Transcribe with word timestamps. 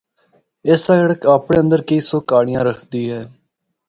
اے 0.65 0.73
سڑک 0.85 1.21
اپنڑے 1.35 1.57
اندر 1.63 1.79
کئی 1.87 1.99
سو 2.07 2.17
کہانڑیاں 2.29 2.63
رکھدی 2.67 3.03
ہے۔ 3.11 3.21